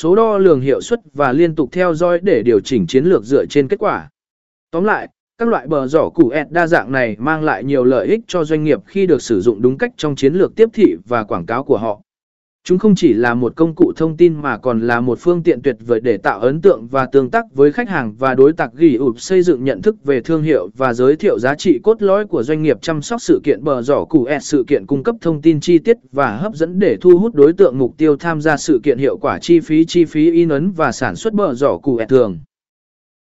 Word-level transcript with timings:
số 0.00 0.14
đo 0.14 0.38
lường 0.38 0.60
hiệu 0.60 0.80
suất 0.80 1.00
và 1.12 1.32
liên 1.32 1.54
tục 1.54 1.68
theo 1.72 1.94
dõi 1.94 2.18
để 2.22 2.42
điều 2.42 2.60
chỉnh 2.60 2.86
chiến 2.86 3.04
lược 3.04 3.24
dựa 3.24 3.46
trên 3.46 3.68
kết 3.68 3.78
quả. 3.78 4.08
Tóm 4.70 4.84
lại, 4.84 5.08
các 5.38 5.48
loại 5.48 5.66
bờ 5.66 5.86
giỏ 5.86 6.08
củ 6.08 6.28
ẹt 6.28 6.50
đa 6.50 6.66
dạng 6.66 6.92
này 6.92 7.16
mang 7.18 7.42
lại 7.42 7.64
nhiều 7.64 7.84
lợi 7.84 8.06
ích 8.06 8.20
cho 8.26 8.44
doanh 8.44 8.64
nghiệp 8.64 8.80
khi 8.86 9.06
được 9.06 9.22
sử 9.22 9.40
dụng 9.40 9.62
đúng 9.62 9.78
cách 9.78 9.92
trong 9.96 10.16
chiến 10.16 10.34
lược 10.34 10.54
tiếp 10.56 10.68
thị 10.72 10.96
và 11.08 11.24
quảng 11.24 11.46
cáo 11.46 11.64
của 11.64 11.78
họ. 11.78 12.00
Chúng 12.64 12.78
không 12.78 12.94
chỉ 12.94 13.12
là 13.12 13.34
một 13.34 13.56
công 13.56 13.74
cụ 13.74 13.92
thông 13.96 14.16
tin 14.16 14.34
mà 14.34 14.58
còn 14.58 14.80
là 14.80 15.00
một 15.00 15.18
phương 15.18 15.42
tiện 15.42 15.62
tuyệt 15.62 15.76
vời 15.86 16.00
để 16.00 16.16
tạo 16.16 16.40
ấn 16.40 16.60
tượng 16.60 16.86
và 16.90 17.06
tương 17.06 17.30
tác 17.30 17.44
với 17.54 17.72
khách 17.72 17.88
hàng 17.88 18.14
và 18.18 18.34
đối 18.34 18.52
tác 18.52 18.74
ghi 18.74 18.94
ụp 18.94 19.20
xây 19.20 19.42
dựng 19.42 19.64
nhận 19.64 19.82
thức 19.82 20.04
về 20.04 20.20
thương 20.20 20.42
hiệu 20.42 20.70
và 20.76 20.92
giới 20.92 21.16
thiệu 21.16 21.38
giá 21.38 21.54
trị 21.54 21.78
cốt 21.82 22.02
lõi 22.02 22.26
của 22.26 22.42
doanh 22.42 22.62
nghiệp 22.62 22.78
chăm 22.82 23.02
sóc 23.02 23.22
sự 23.22 23.40
kiện 23.44 23.64
bờ 23.64 23.82
giỏ 23.82 24.04
củ 24.04 24.24
ẹt 24.24 24.42
sự 24.44 24.64
kiện 24.66 24.86
cung 24.86 25.02
cấp 25.02 25.16
thông 25.20 25.42
tin 25.42 25.60
chi 25.60 25.78
tiết 25.78 25.96
và 26.12 26.36
hấp 26.36 26.54
dẫn 26.54 26.78
để 26.78 26.96
thu 27.00 27.18
hút 27.18 27.34
đối 27.34 27.52
tượng 27.52 27.78
mục 27.78 27.94
tiêu 27.98 28.16
tham 28.16 28.40
gia 28.40 28.56
sự 28.56 28.80
kiện 28.82 28.98
hiệu 28.98 29.16
quả 29.16 29.38
chi 29.38 29.60
phí 29.60 29.84
chi 29.84 30.04
phí 30.04 30.32
in 30.32 30.48
ấn 30.48 30.70
và 30.70 30.92
sản 30.92 31.16
xuất 31.16 31.32
bờ 31.34 31.54
giỏ 31.54 31.78
củ 31.78 31.96
ẹt 31.96 32.08
thường. 32.08 32.38